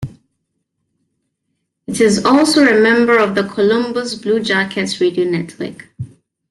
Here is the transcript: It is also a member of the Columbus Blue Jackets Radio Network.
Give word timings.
It 1.85 2.01
is 2.01 2.25
also 2.25 2.61
a 2.63 2.81
member 2.81 3.19
of 3.19 3.35
the 3.35 3.43
Columbus 3.43 4.15
Blue 4.15 4.39
Jackets 4.39 4.99
Radio 4.99 5.29
Network. 5.29 5.89